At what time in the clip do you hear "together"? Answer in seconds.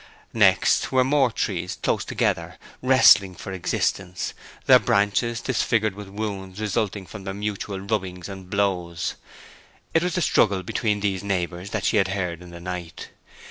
2.03-2.57